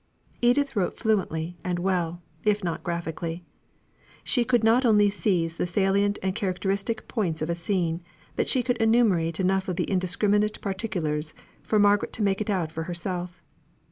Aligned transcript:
Edith 0.41 0.75
wrote 0.75 0.97
fluently 0.97 1.59
and 1.63 1.77
well, 1.77 2.23
if 2.43 2.63
not 2.63 2.83
graphically. 2.83 3.45
She 4.23 4.43
could 4.43 4.63
not 4.63 4.83
only 4.83 5.11
seize 5.11 5.57
the 5.57 5.67
salient 5.67 6.17
and 6.23 6.33
characteristic 6.33 7.07
points 7.07 7.39
of 7.43 7.51
a 7.51 7.53
scene, 7.53 8.01
but 8.35 8.47
she 8.47 8.63
could 8.63 8.77
enumerate 8.77 9.39
enough 9.39 9.67
of 9.69 9.79
indiscriminate 9.79 10.59
particular 10.59 11.21
for 11.61 11.77
Margaret 11.77 12.13
to 12.13 12.23
make 12.23 12.41
it 12.41 12.49
out 12.49 12.71
for 12.71 12.85
herself. 12.85 13.43